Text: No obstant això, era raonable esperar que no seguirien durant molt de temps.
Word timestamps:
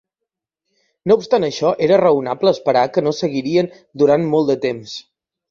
No 1.11 1.17
obstant 1.19 1.45
això, 1.47 1.73
era 1.89 1.99
raonable 2.03 2.55
esperar 2.57 2.87
que 2.97 3.05
no 3.09 3.15
seguirien 3.19 3.71
durant 4.05 4.27
molt 4.35 4.53
de 4.55 4.59
temps. 4.67 4.99